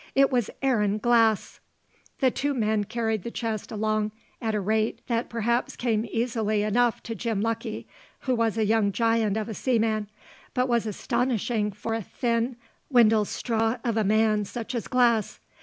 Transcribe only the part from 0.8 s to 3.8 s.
Glass. The two men carried the chest